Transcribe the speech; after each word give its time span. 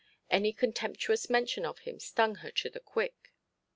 Any 0.31 0.51
contemptuous 0.51 1.29
mention 1.29 1.63
of 1.63 1.77
him 1.81 1.99
stung 1.99 2.33
her 2.41 2.49
to 2.49 2.71
the 2.71 2.79
quick. 2.79 3.33